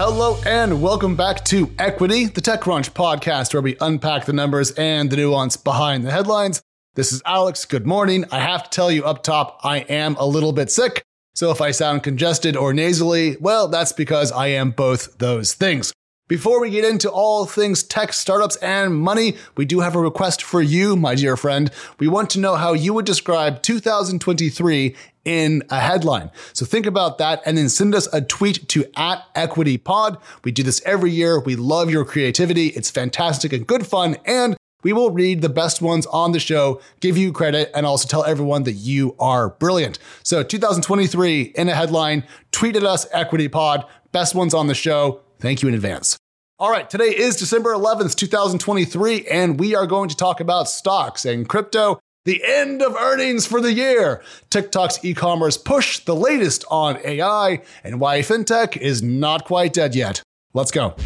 Hello 0.00 0.38
and 0.46 0.80
welcome 0.80 1.16
back 1.16 1.44
to 1.46 1.74
Equity, 1.76 2.26
the 2.26 2.40
TechCrunch 2.40 2.90
podcast, 2.90 3.52
where 3.52 3.60
we 3.60 3.76
unpack 3.80 4.26
the 4.26 4.32
numbers 4.32 4.70
and 4.76 5.10
the 5.10 5.16
nuance 5.16 5.56
behind 5.56 6.06
the 6.06 6.12
headlines. 6.12 6.62
This 6.94 7.12
is 7.12 7.20
Alex. 7.26 7.64
Good 7.64 7.84
morning. 7.84 8.24
I 8.30 8.38
have 8.38 8.62
to 8.62 8.70
tell 8.70 8.92
you 8.92 9.04
up 9.04 9.24
top, 9.24 9.58
I 9.64 9.78
am 9.78 10.14
a 10.14 10.24
little 10.24 10.52
bit 10.52 10.70
sick. 10.70 11.02
So 11.34 11.50
if 11.50 11.60
I 11.60 11.72
sound 11.72 12.04
congested 12.04 12.56
or 12.56 12.72
nasally, 12.72 13.38
well, 13.40 13.66
that's 13.66 13.90
because 13.92 14.30
I 14.30 14.46
am 14.46 14.70
both 14.70 15.18
those 15.18 15.54
things. 15.54 15.92
Before 16.28 16.60
we 16.60 16.68
get 16.68 16.84
into 16.84 17.10
all 17.10 17.46
things 17.46 17.82
tech, 17.82 18.12
startups, 18.12 18.56
and 18.56 18.94
money, 18.94 19.38
we 19.56 19.64
do 19.64 19.80
have 19.80 19.96
a 19.96 19.98
request 19.98 20.42
for 20.42 20.60
you, 20.60 20.94
my 20.94 21.14
dear 21.14 21.38
friend. 21.38 21.70
We 21.98 22.06
want 22.06 22.28
to 22.30 22.38
know 22.38 22.56
how 22.56 22.74
you 22.74 22.92
would 22.92 23.06
describe 23.06 23.62
2023 23.62 24.94
in 25.24 25.62
a 25.70 25.80
headline. 25.80 26.30
So 26.52 26.66
think 26.66 26.84
about 26.84 27.16
that 27.16 27.40
and 27.46 27.56
then 27.56 27.70
send 27.70 27.94
us 27.94 28.12
a 28.12 28.20
tweet 28.20 28.68
to 28.68 28.84
at 28.94 29.24
equitypod. 29.34 30.20
We 30.44 30.52
do 30.52 30.62
this 30.62 30.82
every 30.84 31.10
year. 31.10 31.40
We 31.40 31.56
love 31.56 31.90
your 31.90 32.04
creativity. 32.04 32.66
It's 32.68 32.90
fantastic 32.90 33.54
and 33.54 33.66
good 33.66 33.86
fun. 33.86 34.18
And 34.26 34.54
we 34.82 34.92
will 34.92 35.10
read 35.10 35.40
the 35.40 35.48
best 35.48 35.80
ones 35.80 36.04
on 36.06 36.32
the 36.32 36.40
show, 36.40 36.82
give 37.00 37.16
you 37.16 37.32
credit, 37.32 37.70
and 37.74 37.86
also 37.86 38.06
tell 38.06 38.24
everyone 38.24 38.64
that 38.64 38.72
you 38.72 39.16
are 39.18 39.48
brilliant. 39.48 39.98
So 40.24 40.42
2023 40.42 41.54
in 41.56 41.70
a 41.70 41.74
headline, 41.74 42.24
tweet 42.52 42.76
at 42.76 42.84
us, 42.84 43.08
EquityPod, 43.08 43.88
best 44.12 44.34
ones 44.34 44.52
on 44.52 44.66
the 44.66 44.74
show. 44.74 45.22
Thank 45.40 45.62
you 45.62 45.68
in 45.68 45.74
advance. 45.74 46.16
All 46.58 46.70
right, 46.70 46.90
today 46.90 47.16
is 47.16 47.36
December 47.36 47.72
11th, 47.72 48.16
2023, 48.16 49.26
and 49.28 49.60
we 49.60 49.76
are 49.76 49.86
going 49.86 50.08
to 50.08 50.16
talk 50.16 50.40
about 50.40 50.68
stocks 50.68 51.24
and 51.24 51.48
crypto, 51.48 52.00
the 52.24 52.42
end 52.44 52.82
of 52.82 52.96
earnings 52.96 53.46
for 53.46 53.60
the 53.60 53.72
year, 53.72 54.22
TikTok's 54.50 55.04
e 55.04 55.14
commerce 55.14 55.56
push, 55.56 56.00
the 56.00 56.16
latest 56.16 56.64
on 56.68 56.98
AI, 57.04 57.62
and 57.84 58.00
why 58.00 58.18
fintech 58.20 58.76
is 58.76 59.04
not 59.04 59.44
quite 59.44 59.72
dead 59.72 59.94
yet. 59.94 60.20
Let's 60.52 60.72
go. 60.72 60.96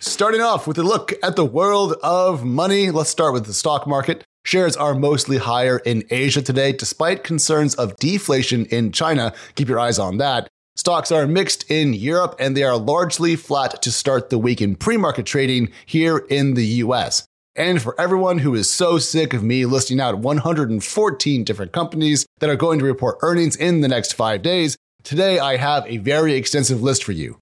Starting 0.00 0.42
off 0.42 0.66
with 0.66 0.76
a 0.76 0.82
look 0.82 1.14
at 1.22 1.36
the 1.36 1.46
world 1.46 1.94
of 2.02 2.44
money, 2.44 2.90
let's 2.90 3.08
start 3.08 3.32
with 3.32 3.46
the 3.46 3.54
stock 3.54 3.86
market. 3.86 4.24
Shares 4.44 4.76
are 4.76 4.94
mostly 4.94 5.38
higher 5.38 5.78
in 5.78 6.04
Asia 6.10 6.42
today, 6.42 6.72
despite 6.72 7.24
concerns 7.24 7.74
of 7.76 7.96
deflation 7.96 8.66
in 8.66 8.92
China. 8.92 9.32
Keep 9.54 9.68
your 9.68 9.80
eyes 9.80 9.98
on 9.98 10.18
that. 10.18 10.48
Stocks 10.78 11.10
are 11.10 11.26
mixed 11.26 11.68
in 11.68 11.92
Europe 11.92 12.36
and 12.38 12.56
they 12.56 12.62
are 12.62 12.76
largely 12.76 13.34
flat 13.34 13.82
to 13.82 13.90
start 13.90 14.30
the 14.30 14.38
week 14.38 14.62
in 14.62 14.76
pre 14.76 14.96
market 14.96 15.26
trading 15.26 15.72
here 15.84 16.18
in 16.30 16.54
the 16.54 16.64
US. 16.84 17.26
And 17.56 17.82
for 17.82 18.00
everyone 18.00 18.38
who 18.38 18.54
is 18.54 18.70
so 18.70 18.96
sick 18.98 19.34
of 19.34 19.42
me 19.42 19.66
listing 19.66 19.98
out 19.98 20.18
114 20.18 21.42
different 21.42 21.72
companies 21.72 22.26
that 22.38 22.48
are 22.48 22.54
going 22.54 22.78
to 22.78 22.84
report 22.84 23.18
earnings 23.22 23.56
in 23.56 23.80
the 23.80 23.88
next 23.88 24.12
five 24.12 24.42
days, 24.42 24.76
today 25.02 25.40
I 25.40 25.56
have 25.56 25.84
a 25.88 25.96
very 25.96 26.34
extensive 26.34 26.80
list 26.80 27.02
for 27.02 27.10
you. 27.10 27.40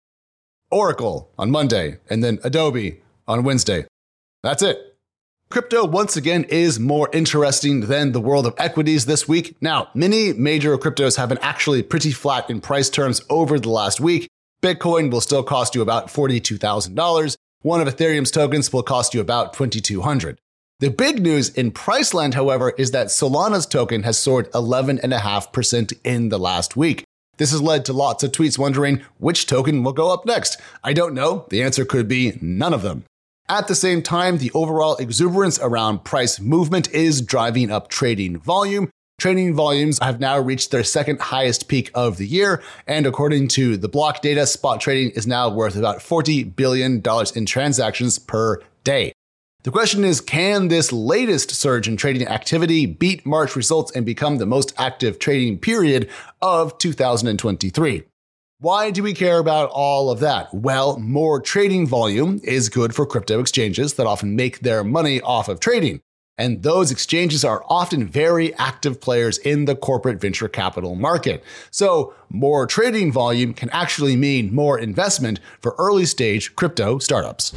Oracle 0.71 1.31
on 1.39 1.51
Monday, 1.51 1.99
and 2.09 2.25
then 2.25 2.39
Adobe 2.43 3.03
on 3.29 3.45
Wednesday. 3.45 3.85
That's 4.43 4.63
it. 4.63 4.86
Crypto, 5.49 5.87
once 5.87 6.17
again, 6.17 6.45
is 6.45 6.81
more 6.81 7.09
interesting 7.13 7.83
than 7.83 8.11
the 8.11 8.21
world 8.21 8.47
of 8.47 8.55
equities 8.59 9.07
this 9.07 9.29
week. 9.29 9.57
Now, 9.61 9.89
many 9.95 10.33
major 10.33 10.77
cryptos 10.77 11.17
have 11.17 11.29
been 11.29 11.39
actually 11.39 11.85
pretty 11.85 12.11
flat 12.11 12.51
in 12.51 12.61
price 12.61 12.91
terms 12.91 13.23
over 13.31 13.59
the 13.59 13.71
last 13.71 14.01
week. 14.01 14.29
Bitcoin 14.61 15.11
will 15.11 15.21
still 15.21 15.45
cost 15.45 15.77
you 15.77 15.83
about 15.83 16.09
$42,000. 16.09 17.37
One 17.63 17.81
of 17.81 17.87
Ethereum's 17.87 18.33
tokens 18.33 18.73
will 18.73 18.83
cost 18.83 19.15
you 19.15 19.21
about 19.21 19.53
2200 19.53 20.39
The 20.81 20.91
big 20.91 21.23
news 21.23 21.51
in 21.51 21.71
Priceland, 21.71 22.35
however, 22.35 22.71
is 22.77 22.91
that 22.91 23.07
Solana's 23.07 23.67
token 23.67 24.03
has 24.03 24.19
soared 24.19 24.51
11.5% 24.51 25.93
in 26.03 26.29
the 26.29 26.39
last 26.39 26.77
week. 26.77 27.05
This 27.37 27.53
has 27.53 27.63
led 27.63 27.85
to 27.85 27.93
lots 27.93 28.25
of 28.25 28.33
tweets 28.33 28.59
wondering 28.59 29.03
which 29.19 29.47
token 29.47 29.85
will 29.85 29.93
go 29.93 30.13
up 30.13 30.27
next. 30.27 30.61
I 30.83 30.93
don't 30.93 31.15
know. 31.15 31.47
The 31.51 31.63
answer 31.63 31.85
could 31.85 32.09
be 32.09 32.37
none 32.41 32.75
of 32.75 32.83
them. 32.83 33.05
At 33.49 33.69
the 33.69 33.77
same 33.77 34.03
time, 34.03 34.39
the 34.39 34.51
overall 34.55 34.97
exuberance 34.97 35.61
around 35.61 36.03
price 36.03 36.41
movement 36.41 36.91
is 36.91 37.23
driving 37.23 37.71
up 37.71 37.89
trading 37.89 38.39
volume. 38.39 38.91
Trading 39.19 39.55
volumes 39.55 40.01
have 40.03 40.19
now 40.19 40.39
reached 40.39 40.73
their 40.73 40.83
second 40.83 41.21
highest 41.21 41.69
peak 41.69 41.93
of 41.95 42.17
the 42.17 42.27
year, 42.27 42.61
and 42.89 43.07
according 43.07 43.47
to 43.49 43.77
the 43.77 43.89
block 43.89 44.21
data, 44.21 44.47
spot 44.49 44.81
trading 44.81 45.11
is 45.11 45.29
now 45.29 45.49
worth 45.49 45.77
about 45.77 46.01
$40 46.01 46.57
billion 46.57 47.01
in 47.37 47.47
transactions 47.47 48.19
per 48.19 48.61
day. 48.83 49.13
The 49.63 49.71
question 49.71 50.05
is 50.05 50.21
can 50.21 50.67
this 50.67 50.93
latest 50.93 51.53
surge 51.53 51.87
in 51.87 51.97
trading 51.97 52.27
activity 52.27 52.85
beat 52.85 53.25
March 53.25 53.55
results 53.55 53.93
and 53.93 54.05
become 54.05 54.39
the 54.39 54.47
most 54.47 54.75
active 54.77 55.21
trading 55.21 55.59
period 55.59 56.11
of 56.43 56.77
2023? 56.79 58.03
Why 58.59 58.91
do 58.91 59.03
we 59.03 59.13
care 59.13 59.39
about 59.39 59.69
all 59.71 60.11
of 60.11 60.21
that? 60.21 60.49
Well, 60.55 60.99
more 60.99 61.43
trading 61.43 61.87
volume 61.87 62.41
is 62.43 62.71
good 62.71 62.95
for 62.95 63.05
crypto 63.05 63.39
exchanges 63.39 63.93
that 63.95 64.07
often 64.07 64.35
make 64.35 64.61
their 64.61 64.83
money 64.83 65.21
off 65.21 65.51
of 65.51 65.61
trading. 65.61 66.01
And 66.39 66.63
those 66.63 66.91
exchanges 66.91 67.45
are 67.45 67.63
often 67.69 68.09
very 68.09 68.55
active 68.55 68.99
players 68.99 69.37
in 69.37 69.67
the 69.67 69.77
corporate 69.77 70.23
venture 70.23 70.49
capital 70.49 70.95
market. 70.95 71.45
So, 71.71 72.15
more 72.31 72.67
trading 72.67 73.13
volume 73.13 73.53
can 73.53 73.69
actually 73.71 74.17
mean 74.17 74.55
more 74.55 74.79
investment 74.79 75.39
for 75.61 75.75
early 75.79 76.07
stage 76.07 76.57
crypto 76.57 76.99
startups. 76.99 77.53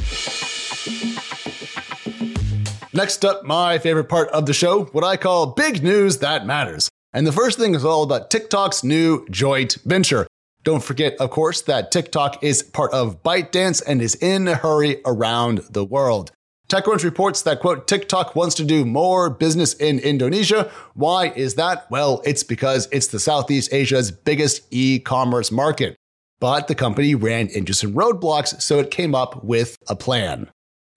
Next 2.92 3.24
up, 3.24 3.42
my 3.44 3.78
favorite 3.78 4.10
part 4.10 4.28
of 4.32 4.44
the 4.44 4.52
show, 4.52 4.84
what 4.92 5.04
I 5.04 5.16
call 5.16 5.46
big 5.46 5.82
news 5.82 6.18
that 6.18 6.44
matters. 6.44 6.90
And 7.14 7.26
the 7.26 7.32
first 7.32 7.58
thing 7.58 7.74
is 7.74 7.86
all 7.86 8.02
about 8.02 8.28
TikTok's 8.30 8.84
new 8.84 9.26
joint 9.30 9.78
venture. 9.86 10.26
Don't 10.62 10.82
forget, 10.82 11.16
of 11.18 11.30
course, 11.30 11.62
that 11.62 11.90
TikTok 11.90 12.42
is 12.42 12.62
part 12.62 12.92
of 12.92 13.22
ByteDance 13.22 13.82
and 13.86 14.02
is 14.02 14.14
in 14.16 14.46
a 14.46 14.54
hurry 14.54 15.00
around 15.06 15.58
the 15.70 15.84
world. 15.84 16.32
TechCrunch 16.68 17.02
reports 17.02 17.42
that, 17.42 17.60
quote, 17.60 17.88
TikTok 17.88 18.36
wants 18.36 18.54
to 18.56 18.64
do 18.64 18.84
more 18.84 19.28
business 19.28 19.74
in 19.74 19.98
Indonesia. 19.98 20.70
Why 20.94 21.32
is 21.34 21.56
that? 21.56 21.90
Well, 21.90 22.22
it's 22.24 22.44
because 22.44 22.88
it's 22.92 23.08
the 23.08 23.18
Southeast 23.18 23.72
Asia's 23.72 24.12
biggest 24.12 24.62
e 24.70 25.00
commerce 25.00 25.50
market. 25.50 25.96
But 26.38 26.68
the 26.68 26.76
company 26.76 27.14
ran 27.14 27.48
into 27.48 27.74
some 27.74 27.92
roadblocks, 27.94 28.62
so 28.62 28.78
it 28.78 28.90
came 28.90 29.14
up 29.14 29.42
with 29.42 29.76
a 29.88 29.96
plan. 29.96 30.48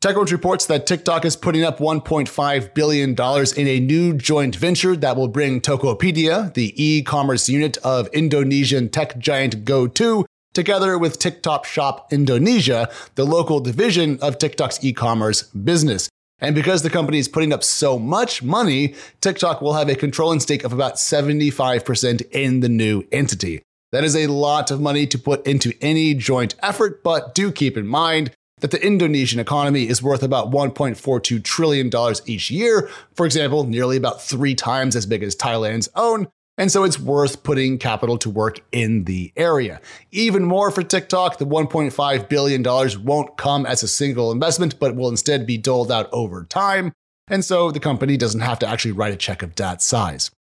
TechCrunch 0.03 0.34
reports 0.34 0.66
that 0.66 0.86
TikTok 0.86 1.24
is 1.24 1.38
putting 1.38 1.64
up 1.64 1.78
$1.5 1.78 2.74
billion 2.74 3.12
in 3.12 3.68
a 3.69 3.80
new 3.80 4.14
joint 4.14 4.53
venture 4.53 4.97
that 4.97 5.16
will 5.16 5.30
bring 5.30 5.62
Tokopedia, 5.62 6.53
the 6.56 6.74
e-commerce 6.75 7.47
unit 7.47 7.78
of 7.86 8.09
Indonesian 8.09 8.90
tech 8.90 9.18
giant 9.18 9.64
GoTo, 9.64 10.25
together 10.53 10.97
with 10.97 11.19
TikTok 11.19 11.64
Shop 11.64 12.12
Indonesia, 12.12 12.90
the 13.16 13.24
local 13.24 13.62
division 13.62 14.19
of 14.22 14.38
TikTok's 14.38 14.84
e-commerce 14.84 15.44
business. 15.44 16.09
And 16.40 16.53
because 16.53 16.84
the 16.84 16.90
company 16.90 17.18
is 17.18 17.30
putting 17.30 17.53
up 17.53 17.64
so 17.64 17.97
much 17.97 18.44
money, 18.44 18.96
TikTok 19.22 19.62
will 19.62 19.75
have 19.75 19.88
a 19.88 19.96
controlling 19.96 20.41
stake 20.41 20.66
of 20.66 20.74
about 20.74 20.96
75% 20.96 22.30
in 22.31 22.59
the 22.59 22.68
new 22.68 23.08
entity. 23.14 23.62
That 23.94 24.03
is 24.03 24.18
a 24.18 24.28
lot 24.28 24.70
of 24.70 24.81
money 24.81 25.08
to 25.08 25.18
put 25.18 25.47
into 25.47 25.72
any 25.80 26.14
joint 26.14 26.56
effort, 26.62 27.03
but 27.03 27.34
do 27.34 27.53
keep 27.53 27.78
in 27.78 27.88
mind 27.88 28.31
that 28.63 28.72
the 28.72 28.81
Indonesian 28.81 29.41
economy 29.41 29.90
is 29.90 30.01
worth 30.01 30.24
about 30.24 30.50
$1.42 30.50 31.44
trillion 31.44 31.91
each 32.25 32.50
year. 32.50 32.90
For 33.13 33.25
example, 33.25 33.66
nearly 33.66 33.97
about 33.97 34.22
three 34.22 34.56
times 34.56 34.96
as 34.96 35.06
big 35.06 35.22
as 35.22 35.35
Thailand's 35.35 35.90
own. 35.97 36.29
And 36.57 36.72
so 36.72 36.85
it's 36.85 36.97
worth 36.97 37.44
putting 37.44 37.78
capital 37.78 38.18
to 38.19 38.29
work 38.29 38.62
in 38.72 39.03
the 39.03 39.34
area. 39.35 39.81
Even 40.12 40.46
more 40.46 40.72
for 40.72 40.81
TikTok, 40.81 41.40
the 41.40 41.46
$1.5 41.46 42.29
billion 42.29 42.63
won't 43.03 43.35
come 43.35 43.66
as 43.66 43.84
a 43.84 43.88
single 43.90 44.31
investment, 44.31 44.79
but 44.79 44.96
will 44.96 45.09
instead 45.09 45.46
be 45.46 45.58
doled 45.58 45.91
out 45.91 46.08
over 46.14 46.46
time. 46.46 46.93
And 47.28 47.43
so 47.43 47.70
the 47.70 47.82
company 47.82 48.16
doesn't 48.16 48.40
have 48.40 48.59
to 48.59 48.67
actually 48.67 48.93
write 48.93 49.14
a 49.14 49.17
check 49.17 49.43
of 49.43 49.55
that 49.55 49.82
size. 49.82 50.32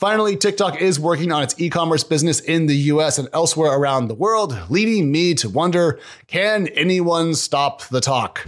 Finally, 0.00 0.34
TikTok 0.34 0.80
is 0.80 0.98
working 0.98 1.30
on 1.30 1.42
its 1.42 1.54
e 1.60 1.68
commerce 1.68 2.02
business 2.04 2.40
in 2.40 2.64
the 2.64 2.74
US 2.74 3.18
and 3.18 3.28
elsewhere 3.34 3.70
around 3.70 4.08
the 4.08 4.14
world, 4.14 4.58
leading 4.70 5.12
me 5.12 5.34
to 5.34 5.50
wonder 5.50 6.00
can 6.26 6.68
anyone 6.68 7.34
stop 7.34 7.82
the 7.88 8.00
talk? 8.00 8.46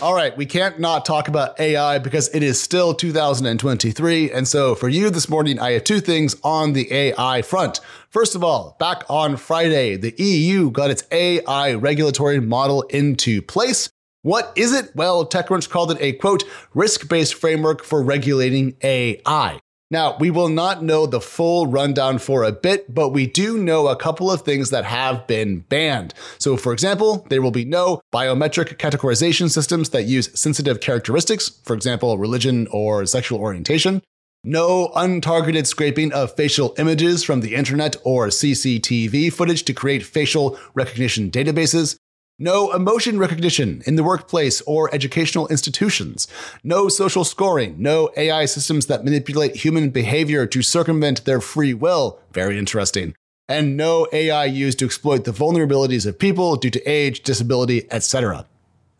All 0.00 0.14
right, 0.14 0.34
we 0.34 0.46
can't 0.46 0.80
not 0.80 1.04
talk 1.04 1.28
about 1.28 1.60
AI 1.60 1.98
because 1.98 2.34
it 2.34 2.42
is 2.42 2.58
still 2.58 2.94
2023. 2.94 4.30
And 4.32 4.48
so 4.48 4.74
for 4.74 4.88
you 4.88 5.10
this 5.10 5.28
morning, 5.28 5.60
I 5.60 5.72
have 5.72 5.84
two 5.84 6.00
things 6.00 6.34
on 6.42 6.72
the 6.72 6.90
AI 6.90 7.42
front. 7.42 7.80
First 8.08 8.34
of 8.34 8.42
all, 8.42 8.76
back 8.80 9.02
on 9.10 9.36
Friday, 9.36 9.96
the 9.96 10.14
EU 10.16 10.70
got 10.70 10.90
its 10.90 11.04
AI 11.12 11.74
regulatory 11.74 12.40
model 12.40 12.80
into 12.84 13.42
place. 13.42 13.90
What 14.22 14.52
is 14.56 14.72
it? 14.72 14.94
Well, 14.96 15.24
TechCrunch 15.24 15.70
called 15.70 15.92
it 15.92 15.98
a 16.00 16.12
quote, 16.14 16.42
risk 16.74 17.08
based 17.08 17.34
framework 17.34 17.84
for 17.84 18.02
regulating 18.02 18.76
AI. 18.82 19.60
Now, 19.90 20.18
we 20.18 20.30
will 20.30 20.50
not 20.50 20.82
know 20.82 21.06
the 21.06 21.20
full 21.20 21.66
rundown 21.66 22.18
for 22.18 22.42
a 22.42 22.52
bit, 22.52 22.92
but 22.94 23.08
we 23.08 23.26
do 23.26 23.56
know 23.56 23.86
a 23.86 23.96
couple 23.96 24.30
of 24.30 24.42
things 24.42 24.68
that 24.68 24.84
have 24.84 25.26
been 25.26 25.60
banned. 25.60 26.12
So, 26.38 26.58
for 26.58 26.74
example, 26.74 27.26
there 27.30 27.40
will 27.40 27.52
be 27.52 27.64
no 27.64 28.02
biometric 28.12 28.76
categorization 28.76 29.48
systems 29.48 29.88
that 29.90 30.02
use 30.04 30.28
sensitive 30.38 30.80
characteristics, 30.80 31.48
for 31.64 31.72
example, 31.72 32.18
religion 32.18 32.66
or 32.70 33.06
sexual 33.06 33.40
orientation. 33.40 34.02
no 34.44 34.88
untargeted 34.94 35.66
scraping 35.66 36.12
of 36.12 36.34
facial 36.34 36.74
images 36.78 37.24
from 37.24 37.40
the 37.40 37.54
internet 37.54 37.96
or 38.04 38.28
CCTV 38.28 39.32
footage 39.32 39.64
to 39.64 39.72
create 39.72 40.04
facial 40.04 40.58
recognition 40.74 41.30
databases, 41.30 41.96
no 42.38 42.72
emotion 42.72 43.18
recognition 43.18 43.82
in 43.84 43.96
the 43.96 44.04
workplace 44.04 44.60
or 44.60 44.94
educational 44.94 45.48
institutions. 45.48 46.28
No 46.62 46.88
social 46.88 47.24
scoring. 47.24 47.74
No 47.78 48.10
AI 48.16 48.44
systems 48.44 48.86
that 48.86 49.04
manipulate 49.04 49.56
human 49.56 49.90
behavior 49.90 50.46
to 50.46 50.62
circumvent 50.62 51.24
their 51.24 51.40
free 51.40 51.74
will. 51.74 52.20
Very 52.32 52.56
interesting. 52.56 53.16
And 53.48 53.76
no 53.76 54.06
AI 54.12 54.44
used 54.44 54.78
to 54.78 54.84
exploit 54.84 55.24
the 55.24 55.32
vulnerabilities 55.32 56.06
of 56.06 56.18
people 56.18 56.54
due 56.56 56.70
to 56.70 56.84
age, 56.84 57.22
disability, 57.22 57.90
etc. 57.90 58.46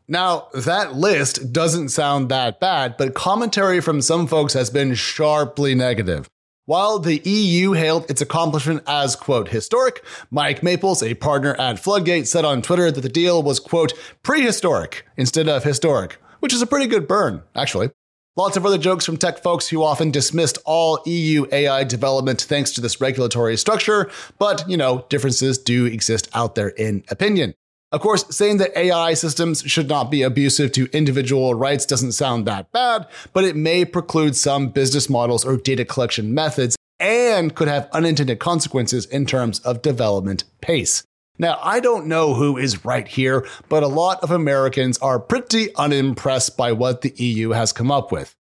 Now, 0.09 0.49
that 0.55 0.95
list 0.95 1.53
doesn't 1.53 1.91
sound 1.91 2.31
that 2.31 2.59
bad, 2.59 2.97
but 2.97 3.15
commentary 3.15 3.81
from 3.81 4.01
some 4.01 4.27
folks 4.27 4.55
has 4.55 4.71
been 4.71 4.95
sharply 4.95 5.75
negative. 5.75 6.29
While 6.69 6.99
the 6.99 7.23
EU 7.25 7.73
hailed 7.73 8.11
its 8.11 8.21
accomplishment 8.21 8.83
as, 8.87 9.17
quote, 9.17 9.49
historic, 9.49 10.05
Mike 10.31 10.63
Maples, 10.63 11.03
a 11.03 11.15
partner 11.15 11.55
at 11.55 11.79
Floodgate, 11.79 12.29
said 12.29 12.45
on 12.45 12.61
Twitter 12.61 12.91
that 12.91 13.01
the 13.01 13.09
deal 13.09 13.43
was, 13.43 13.59
quote, 13.59 13.95
prehistoric 14.23 15.07
instead 15.17 15.49
of 15.49 15.65
historic, 15.65 16.19
which 16.41 16.53
is 16.53 16.61
a 16.61 16.67
pretty 16.67 16.87
good 16.87 17.09
burn, 17.09 17.43
actually. 17.55 17.89
Lots 18.37 18.59
of 18.59 18.67
other 18.67 18.77
jokes 18.77 19.07
from 19.07 19.17
tech 19.17 19.39
folks 19.39 19.67
who 19.67 19.83
often 19.83 20.11
dismissed 20.11 20.59
all 20.67 21.01
EU 21.07 21.47
AI 21.51 21.85
development 21.85 22.43
thanks 22.43 22.73
to 22.73 22.83
this 22.83 23.01
regulatory 23.01 23.57
structure, 23.57 24.11
but, 24.39 24.63
you 24.69 24.77
know, 24.77 25.07
differences 25.09 25.57
do 25.57 25.87
exist 25.87 26.29
out 26.35 26.55
there 26.55 26.69
in 26.69 27.03
opinion. 27.09 27.55
Of 27.91 28.03
course, 28.03 28.25
saying 28.37 28.59
that 28.59 28.77
AI 28.77 29.15
systems 29.15 29.63
should 29.63 29.89
not 29.89 30.11
be 30.11 30.21
abusive 30.23 30.73
to 30.73 30.91
individual 30.93 31.55
rights 31.55 31.87
doesn't 31.87 32.13
sound 32.13 32.47
that 32.47 32.71
bad, 32.71 33.07
but 33.33 33.45
it 33.45 33.57
may 33.57 33.87
preclude 33.87 34.37
some 34.37 34.69
business 34.69 35.09
models 35.09 35.45
or 35.45 35.57
data 35.57 35.87
collection 35.87 36.35
methods 36.35 36.77
and 37.01 37.55
could 37.55 37.69
have 37.69 37.89
unintended 37.93 38.41
consequences 38.41 39.07
in 39.07 39.25
terms 39.25 39.61
of 39.61 39.81
development 39.81 40.45
pace. 40.61 41.03
Now, 41.39 41.59
I 41.63 41.81
don't 41.81 42.07
know 42.07 42.35
who 42.35 42.59
is 42.59 42.85
right 42.85 43.07
here, 43.07 43.47
but 43.69 43.83
a 43.83 43.89
lot 43.89 44.23
of 44.23 44.33
Americans 44.33 44.99
are 44.99 45.21
pretty 45.21 45.75
unimpressed 45.77 46.57
by 46.57 46.73
what 46.73 47.01
the 47.01 47.15
EU 47.17 47.51
has 47.51 47.73
come 47.73 47.91
up 47.91 48.13
with. 48.13 48.35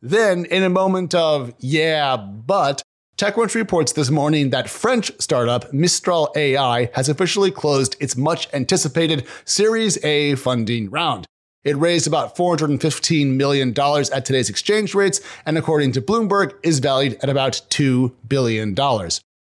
Then, 0.00 0.44
in 0.44 0.62
a 0.62 0.68
moment 0.68 1.14
of, 1.14 1.54
yeah, 1.58 2.16
but, 2.16 2.82
TechCrunch 3.22 3.54
reports 3.54 3.92
this 3.92 4.10
morning 4.10 4.50
that 4.50 4.68
French 4.68 5.12
startup 5.20 5.72
Mistral 5.72 6.32
AI 6.34 6.90
has 6.94 7.08
officially 7.08 7.52
closed 7.52 7.94
its 8.00 8.16
much 8.16 8.52
anticipated 8.52 9.28
Series 9.44 10.04
A 10.04 10.34
funding 10.34 10.90
round. 10.90 11.24
It 11.62 11.76
raised 11.76 12.08
about 12.08 12.34
$415 12.34 13.36
million 13.36 13.72
at 13.78 14.24
today's 14.24 14.50
exchange 14.50 14.96
rates, 14.96 15.20
and 15.46 15.56
according 15.56 15.92
to 15.92 16.02
Bloomberg, 16.02 16.54
is 16.64 16.80
valued 16.80 17.16
at 17.22 17.28
about 17.28 17.60
$2 17.70 18.12
billion. 18.26 18.76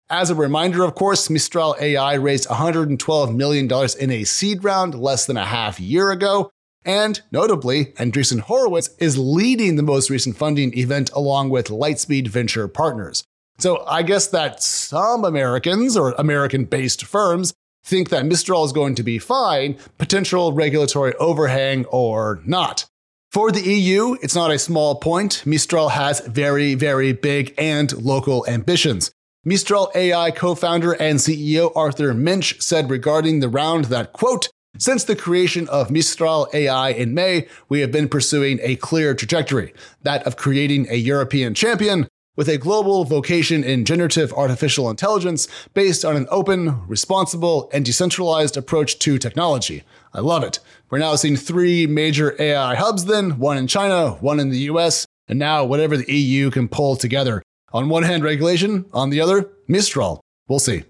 As 0.08 0.30
a 0.30 0.34
reminder, 0.34 0.82
of 0.82 0.94
course, 0.94 1.28
Mistral 1.28 1.76
AI 1.78 2.14
raised 2.14 2.48
$112 2.48 3.36
million 3.36 3.68
in 4.00 4.10
a 4.10 4.24
seed 4.24 4.64
round 4.64 4.94
less 4.94 5.26
than 5.26 5.36
a 5.36 5.44
half 5.44 5.78
year 5.78 6.10
ago. 6.10 6.48
And 6.86 7.20
notably, 7.30 7.92
Andreessen 7.98 8.40
Horowitz 8.40 8.88
is 8.98 9.18
leading 9.18 9.76
the 9.76 9.82
most 9.82 10.08
recent 10.08 10.38
funding 10.38 10.72
event 10.78 11.10
along 11.12 11.50
with 11.50 11.66
Lightspeed 11.66 12.28
Venture 12.28 12.66
Partners. 12.66 13.24
So 13.58 13.84
I 13.86 14.02
guess 14.02 14.28
that 14.28 14.62
some 14.62 15.24
Americans 15.24 15.96
or 15.96 16.12
American 16.12 16.64
based 16.64 17.04
firms 17.04 17.52
think 17.84 18.10
that 18.10 18.24
Mistral 18.24 18.64
is 18.64 18.72
going 18.72 18.94
to 18.96 19.02
be 19.02 19.18
fine, 19.18 19.76
potential 19.98 20.52
regulatory 20.52 21.14
overhang 21.14 21.84
or 21.86 22.40
not. 22.44 22.86
For 23.32 23.50
the 23.50 23.62
EU, 23.62 24.16
it's 24.22 24.34
not 24.34 24.52
a 24.52 24.58
small 24.58 24.94
point. 24.94 25.44
Mistral 25.44 25.90
has 25.90 26.20
very, 26.20 26.74
very 26.74 27.12
big 27.12 27.54
and 27.58 27.92
local 27.96 28.46
ambitions. 28.46 29.10
Mistral 29.44 29.90
AI 29.94 30.30
co-founder 30.30 30.92
and 30.92 31.18
CEO 31.18 31.72
Arthur 31.74 32.14
Mensch 32.14 32.58
said 32.60 32.90
regarding 32.90 33.40
the 33.40 33.48
round 33.48 33.86
that, 33.86 34.12
quote, 34.12 34.48
since 34.78 35.04
the 35.04 35.16
creation 35.16 35.68
of 35.68 35.90
Mistral 35.90 36.48
AI 36.52 36.90
in 36.90 37.12
May, 37.12 37.48
we 37.68 37.80
have 37.80 37.90
been 37.90 38.08
pursuing 38.08 38.60
a 38.62 38.76
clear 38.76 39.14
trajectory, 39.14 39.74
that 40.02 40.24
of 40.26 40.36
creating 40.36 40.86
a 40.88 40.96
European 40.96 41.54
champion 41.54 42.06
with 42.38 42.48
a 42.48 42.56
global 42.56 43.02
vocation 43.02 43.64
in 43.64 43.84
generative 43.84 44.32
artificial 44.32 44.88
intelligence 44.88 45.48
based 45.74 46.04
on 46.04 46.14
an 46.14 46.28
open, 46.30 46.86
responsible, 46.86 47.68
and 47.72 47.84
decentralized 47.84 48.56
approach 48.56 49.00
to 49.00 49.18
technology. 49.18 49.82
I 50.14 50.20
love 50.20 50.44
it. 50.44 50.60
We're 50.88 51.00
now 51.00 51.16
seeing 51.16 51.34
three 51.34 51.88
major 51.88 52.40
AI 52.40 52.76
hubs 52.76 53.06
then, 53.06 53.40
one 53.40 53.58
in 53.58 53.66
China, 53.66 54.12
one 54.20 54.38
in 54.38 54.50
the 54.50 54.70
US, 54.70 55.04
and 55.26 55.36
now 55.36 55.64
whatever 55.64 55.96
the 55.96 56.10
EU 56.12 56.52
can 56.52 56.68
pull 56.68 56.94
together. 56.94 57.42
On 57.72 57.88
one 57.88 58.04
hand, 58.04 58.22
regulation, 58.22 58.84
on 58.92 59.10
the 59.10 59.20
other, 59.20 59.50
Mistral. 59.66 60.20
We'll 60.46 60.60
see. 60.60 60.84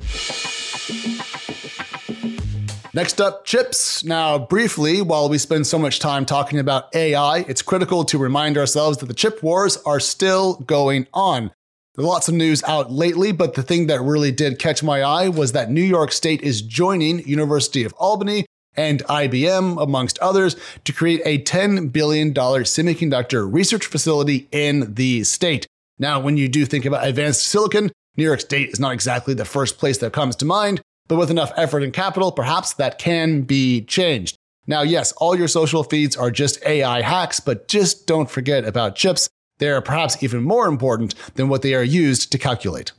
Next 2.99 3.21
up, 3.21 3.45
chips. 3.45 4.03
Now, 4.03 4.41
briefly, 4.41 5.00
while 5.03 5.29
we 5.29 5.39
spend 5.39 5.69
so 5.69 5.79
much 5.79 6.00
time 6.00 6.27
talking 6.27 6.59
about 6.59 6.93
AI, 6.97 7.45
it's 7.47 7.62
critical 7.62 8.03
to 8.03 8.19
remind 8.19 8.59
ourselves 8.59 8.99
that 8.99 9.06
the 9.06 9.15
chip 9.15 9.41
wars 9.41 9.77
are 9.87 10.00
still 10.00 10.55
going 10.55 11.06
on. 11.15 11.53
There's 11.95 12.09
lots 12.09 12.27
of 12.27 12.35
news 12.35 12.61
out 12.65 12.91
lately, 12.91 13.31
but 13.31 13.55
the 13.55 13.62
thing 13.62 13.87
that 13.87 14.00
really 14.00 14.33
did 14.33 14.59
catch 14.59 14.83
my 14.83 15.03
eye 15.03 15.29
was 15.29 15.53
that 15.53 15.71
New 15.71 15.81
York 15.81 16.11
State 16.11 16.43
is 16.43 16.61
joining 16.61 17.21
University 17.21 17.85
of 17.85 17.93
Albany 18.00 18.47
and 18.75 19.05
IBM, 19.05 19.81
amongst 19.81 20.19
others, 20.19 20.56
to 20.83 20.93
create 20.93 21.21
a 21.25 21.39
$10 21.45 21.93
billion 21.93 22.35
semiconductor 22.35 23.49
research 23.49 23.87
facility 23.87 24.49
in 24.50 24.95
the 24.95 25.23
state. 25.23 25.69
Now, 26.00 26.19
when 26.19 26.37
you 26.37 26.49
do 26.49 26.67
think 26.67 26.85
about 26.85 27.06
advanced 27.06 27.45
silicon, 27.45 27.93
New 28.17 28.25
York 28.25 28.41
State 28.41 28.71
is 28.71 28.81
not 28.81 28.93
exactly 28.93 29.35
the 29.35 29.45
first 29.45 29.79
place 29.79 29.99
that 29.99 30.12
comes 30.12 30.35
to 30.35 30.45
mind, 30.45 30.83
but 31.08 31.16
with 31.16 31.31
enough 31.31 31.52
effort 31.56 31.82
and 31.82 31.93
capital, 31.93 32.31
perhaps 32.31 32.75
that 32.75 32.99
can 32.99 33.43
be 33.43 33.82
changed. 33.82 34.37
Now, 34.66 34.82
yes, 34.82 35.12
all 35.12 35.37
your 35.37 35.49
social 35.49 35.82
feeds 35.82 36.16
are 36.16 36.31
just 36.31 36.62
AI 36.64 37.00
hacks, 37.00 37.40
but 37.40 37.69
just 37.69 38.06
don't 38.06 38.31
forget 38.31 38.64
about 38.64 38.96
chips. 38.96 39.28
They 39.58 39.70
are 39.70 39.81
perhaps 39.81 40.22
even 40.22 40.43
more 40.43 40.69
important 40.69 41.14
than 41.34 41.49
what 41.49 41.62
they 41.62 41.75
are 41.75 41.82
used 41.82 42.31
to 42.32 42.38
calculate. 42.38 42.93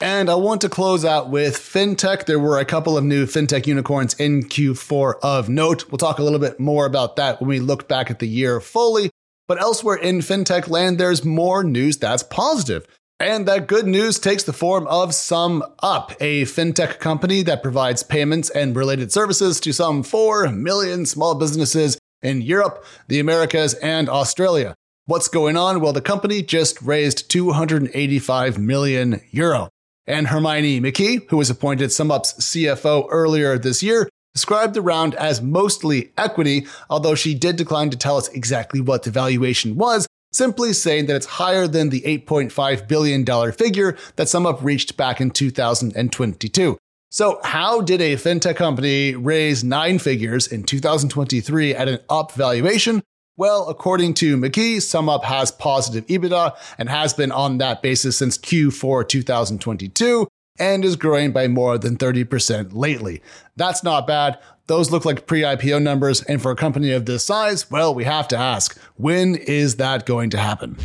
And 0.00 0.30
I 0.30 0.36
want 0.36 0.60
to 0.60 0.68
close 0.68 1.04
out 1.04 1.30
with 1.30 1.56
fintech. 1.56 2.26
There 2.26 2.38
were 2.38 2.58
a 2.58 2.64
couple 2.64 2.96
of 2.96 3.04
new 3.04 3.26
fintech 3.26 3.66
unicorns 3.66 4.14
in 4.14 4.42
Q4 4.44 5.14
of 5.22 5.48
note. 5.48 5.90
We'll 5.90 5.98
talk 5.98 6.18
a 6.18 6.22
little 6.22 6.38
bit 6.38 6.60
more 6.60 6.86
about 6.86 7.16
that 7.16 7.40
when 7.40 7.48
we 7.48 7.58
look 7.58 7.88
back 7.88 8.10
at 8.10 8.18
the 8.18 8.28
year 8.28 8.60
fully. 8.60 9.10
But 9.48 9.60
elsewhere 9.60 9.96
in 9.96 10.18
fintech 10.18 10.68
land, 10.68 10.98
there's 10.98 11.24
more 11.24 11.64
news 11.64 11.96
that's 11.96 12.22
positive. 12.22 12.86
And 13.20 13.48
that 13.48 13.66
good 13.66 13.86
news 13.88 14.20
takes 14.20 14.44
the 14.44 14.52
form 14.52 14.86
of 14.86 15.10
SumUp, 15.10 16.14
a 16.20 16.42
fintech 16.42 17.00
company 17.00 17.42
that 17.42 17.64
provides 17.64 18.04
payments 18.04 18.48
and 18.48 18.76
related 18.76 19.10
services 19.10 19.58
to 19.60 19.72
some 19.72 20.04
4 20.04 20.50
million 20.50 21.04
small 21.04 21.34
businesses 21.34 21.98
in 22.22 22.42
Europe, 22.42 22.84
the 23.08 23.18
Americas, 23.18 23.74
and 23.74 24.08
Australia. 24.08 24.76
What's 25.06 25.26
going 25.26 25.56
on? 25.56 25.80
Well, 25.80 25.92
the 25.92 26.00
company 26.00 26.42
just 26.42 26.80
raised 26.80 27.28
285 27.28 28.56
million 28.58 29.20
euro. 29.32 29.68
And 30.06 30.28
Hermione 30.28 30.80
McKee, 30.80 31.28
who 31.28 31.38
was 31.38 31.50
appointed 31.50 31.90
SumUp's 31.90 32.34
CFO 32.34 33.08
earlier 33.10 33.58
this 33.58 33.82
year, 33.82 34.08
described 34.34 34.74
the 34.74 34.82
round 34.82 35.16
as 35.16 35.42
mostly 35.42 36.12
equity, 36.16 36.66
although 36.88 37.16
she 37.16 37.34
did 37.34 37.56
decline 37.56 37.90
to 37.90 37.96
tell 37.96 38.16
us 38.16 38.28
exactly 38.28 38.80
what 38.80 39.02
the 39.02 39.10
valuation 39.10 39.74
was, 39.74 40.06
simply 40.32 40.72
saying 40.72 41.06
that 41.06 41.16
it's 41.16 41.26
higher 41.26 41.66
than 41.66 41.90
the 41.90 42.00
$8.5 42.02 42.88
billion 42.88 43.24
figure 43.52 43.96
that 44.16 44.26
SumUp 44.26 44.62
reached 44.62 44.96
back 44.96 45.20
in 45.20 45.30
2022. 45.30 46.78
So, 47.10 47.40
how 47.42 47.80
did 47.80 48.02
a 48.02 48.16
fintech 48.16 48.56
company 48.56 49.14
raise 49.14 49.64
nine 49.64 49.98
figures 49.98 50.46
in 50.46 50.62
2023 50.64 51.74
at 51.74 51.88
an 51.88 52.00
up 52.10 52.32
valuation? 52.32 53.02
Well, 53.38 53.68
according 53.68 54.14
to 54.14 54.36
McKee, 54.36 54.76
SumUp 54.76 55.24
has 55.24 55.50
positive 55.50 56.04
EBITDA 56.08 56.56
and 56.76 56.88
has 56.88 57.14
been 57.14 57.32
on 57.32 57.58
that 57.58 57.82
basis 57.82 58.18
since 58.18 58.36
Q4 58.36 59.08
2022 59.08 60.28
and 60.58 60.84
is 60.84 60.96
growing 60.96 61.32
by 61.32 61.48
more 61.48 61.78
than 61.78 61.96
30% 61.96 62.70
lately. 62.72 63.22
That's 63.56 63.82
not 63.82 64.06
bad. 64.06 64.38
Those 64.66 64.90
look 64.90 65.04
like 65.04 65.26
pre 65.26 65.42
IPO 65.42 65.82
numbers. 65.82 66.22
And 66.22 66.40
for 66.40 66.50
a 66.50 66.56
company 66.56 66.92
of 66.92 67.06
this 67.06 67.24
size, 67.24 67.70
well, 67.70 67.94
we 67.94 68.04
have 68.04 68.28
to 68.28 68.36
ask 68.36 68.78
when 68.96 69.34
is 69.34 69.76
that 69.76 70.06
going 70.06 70.30
to 70.30 70.38
happen? 70.38 70.76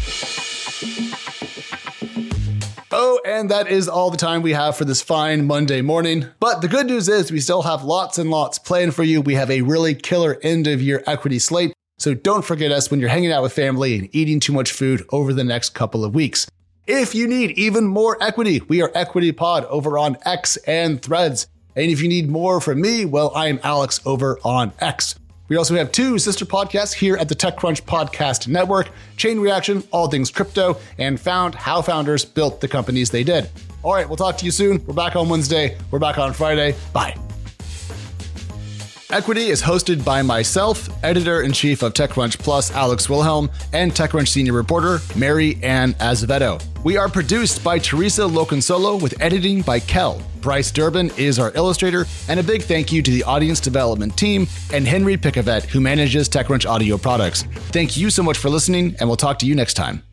Oh, 2.96 3.20
and 3.26 3.50
that 3.50 3.68
is 3.68 3.90
all 3.90 4.12
the 4.12 4.18
time 4.18 4.44
we 4.44 4.54
have 4.54 4.78
for 4.78 4.86
this 4.86 5.02
fine 5.02 5.46
Monday 5.46 5.82
morning. 5.82 6.28
But 6.40 6.62
the 6.62 6.68
good 6.68 6.86
news 6.86 7.10
is 7.10 7.32
we 7.32 7.40
still 7.40 7.64
have 7.64 7.84
lots 7.84 8.20
and 8.20 8.30
lots 8.30 8.60
planned 8.60 8.94
for 8.94 9.02
you. 9.04 9.20
We 9.20 9.34
have 9.34 9.50
a 9.50 9.62
really 9.62 9.96
killer 9.96 10.38
end 10.44 10.68
of 10.68 10.80
year 10.80 11.04
equity 11.08 11.40
slate. 11.40 11.74
So 11.98 12.14
don't 12.14 12.46
forget 12.46 12.72
us 12.72 12.92
when 12.92 13.00
you're 13.00 13.10
hanging 13.10 13.32
out 13.32 13.42
with 13.42 13.54
family 13.54 13.98
and 13.98 14.10
eating 14.16 14.40
too 14.40 14.54
much 14.54 14.72
food 14.72 15.06
over 15.10 15.34
the 15.34 15.44
next 15.44 15.72
couple 15.72 16.06
of 16.06 16.14
weeks. 16.14 16.46
If 16.86 17.16
you 17.16 17.30
need 17.30 17.52
even 17.52 17.86
more 17.88 18.22
equity, 18.22 18.62
we 18.68 18.82
are 18.82 18.92
Equity 18.94 19.32
Pod 19.32 19.64
over 19.66 19.98
on 19.98 20.18
X 20.26 20.58
and 20.68 21.02
Threads. 21.02 21.48
And 21.78 21.90
if 21.90 22.02
you 22.02 22.10
need 22.10 22.30
more 22.30 22.60
from 22.60 22.82
me, 22.82 23.06
well, 23.06 23.32
I 23.34 23.48
am 23.48 23.62
Alex 23.64 24.02
over 24.06 24.38
on 24.44 24.74
X. 24.82 25.16
We 25.48 25.56
also 25.56 25.76
have 25.76 25.94
two 25.94 26.20
sister 26.20 26.44
podcasts 26.44 26.94
here 26.94 27.16
at 27.16 27.30
the 27.30 27.36
TechCrunch 27.36 27.84
Podcast 27.84 28.50
Network 28.50 28.90
Chain 29.16 29.40
Reaction, 29.40 29.82
All 29.92 30.10
Things 30.10 30.30
Crypto, 30.30 30.78
and 30.98 31.18
Found 31.22 31.56
How 31.56 31.82
Founders 31.82 32.26
Built 32.26 32.60
the 32.60 32.68
Companies 32.68 33.10
They 33.10 33.24
Did. 33.24 33.50
All 33.82 33.94
right, 33.94 34.06
we'll 34.06 34.18
talk 34.18 34.38
to 34.40 34.46
you 34.46 34.52
soon. 34.52 34.86
We're 34.86 34.94
back 34.94 35.16
on 35.16 35.30
Wednesday. 35.30 35.78
We're 35.90 36.00
back 36.00 36.18
on 36.18 36.34
Friday. 36.34 36.76
Bye. 36.92 37.16
Equity 39.10 39.48
is 39.48 39.62
hosted 39.62 40.04
by 40.04 40.22
myself, 40.22 40.90
editor 41.02 41.44
in 41.44 41.54
chief 41.54 41.82
of 41.82 41.94
TechCrunch 41.94 42.40
Plus, 42.40 42.72
Alex 42.74 43.10
Wilhelm, 43.10 43.50
and 43.72 43.94
TechCrunch 43.94 44.28
senior 44.28 44.54
reporter, 44.54 45.00
Mary 45.16 45.58
Ann 45.64 45.94
Azevedo. 45.94 46.60
We 46.84 46.98
are 46.98 47.08
produced 47.08 47.64
by 47.64 47.80
Theresa 47.80 48.24
Loconsolo 48.24 49.02
with 49.02 49.16
editing 49.22 49.62
by 49.62 49.80
Kell. 49.80 50.22
Bryce 50.42 50.70
Durbin 50.70 51.12
is 51.16 51.40
our 51.40 51.54
illustrator, 51.56 52.06
and 52.28 52.42
a 52.42 52.44
big 52.44 52.62
thank 52.62 52.92
you 52.92 53.02
to 53.02 53.10
the 53.10 53.24
audience 53.24 53.62
development 53.62 54.18
team 54.18 54.48
and 54.74 54.86
Henry 54.86 55.16
Picavet, 55.16 55.64
who 55.64 55.80
manages 55.80 56.28
TechCrunch 56.28 56.70
audio 56.70 56.98
products. 56.98 57.44
Thank 57.72 57.96
you 57.96 58.10
so 58.10 58.22
much 58.22 58.38
for 58.38 58.50
listening, 58.50 58.98
and 59.00 59.08
we'll 59.08 59.16
talk 59.16 59.40
to 59.40 59.46
you 59.46 59.56
next 59.56 59.76
time. 59.76 60.04